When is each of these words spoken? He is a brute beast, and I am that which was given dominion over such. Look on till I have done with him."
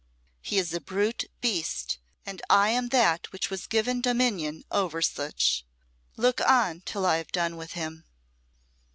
He 0.41 0.57
is 0.57 0.73
a 0.73 0.81
brute 0.81 1.25
beast, 1.41 1.99
and 2.25 2.41
I 2.49 2.69
am 2.71 2.89
that 2.89 3.31
which 3.31 3.51
was 3.51 3.67
given 3.67 4.01
dominion 4.01 4.63
over 4.71 4.99
such. 4.99 5.63
Look 6.17 6.41
on 6.43 6.81
till 6.83 7.05
I 7.05 7.17
have 7.17 7.31
done 7.31 7.55
with 7.55 7.73
him." 7.73 8.05